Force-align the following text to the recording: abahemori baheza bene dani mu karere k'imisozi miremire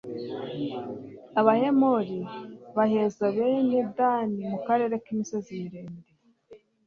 abahemori 1.39 2.17
baheza 2.77 3.23
bene 3.35 3.79
dani 3.97 4.39
mu 4.51 4.57
karere 4.65 4.95
k'imisozi 5.03 5.49
miremire 5.61 6.01